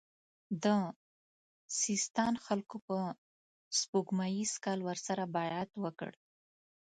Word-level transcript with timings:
د 0.63 0.65
سیستان 1.81 2.33
خلکو 2.45 2.77
په 2.87 2.97
سپوږمیز 3.79 4.51
کال 4.65 4.79
ورسره 4.85 5.23
بیعت 5.35 5.69
وکړ. 5.83 6.11